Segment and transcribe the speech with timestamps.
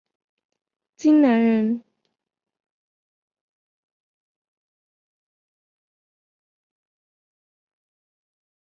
[0.97, 1.83] 荆南人。